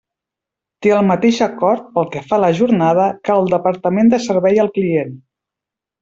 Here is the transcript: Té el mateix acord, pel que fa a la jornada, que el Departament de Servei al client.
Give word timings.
Té 0.85 0.91
el 0.99 1.03
mateix 1.09 1.41
acord, 1.47 1.83
pel 1.97 2.07
que 2.15 2.23
fa 2.31 2.37
a 2.39 2.43
la 2.45 2.49
jornada, 2.61 3.05
que 3.29 3.35
el 3.41 3.51
Departament 3.55 4.09
de 4.15 4.21
Servei 4.27 4.63
al 4.65 4.73
client. 4.79 5.13